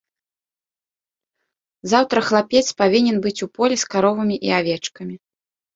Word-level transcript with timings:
Заўтра 1.93 2.25
хлапец 2.31 2.65
павінен 2.81 3.15
быць 3.27 3.39
у 3.49 3.53
полі 3.61 3.75
з 3.85 3.95
каровамі 3.95 4.35
і 4.51 4.57
авечкамі. 4.65 5.15